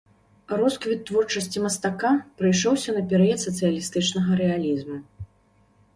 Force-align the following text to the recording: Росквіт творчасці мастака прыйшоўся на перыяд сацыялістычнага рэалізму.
Росквіт 0.59 1.01
творчасці 1.09 1.57
мастака 1.65 2.11
прыйшоўся 2.43 2.95
на 2.97 3.01
перыяд 3.11 3.39
сацыялістычнага 3.47 4.31
рэалізму. 4.45 4.97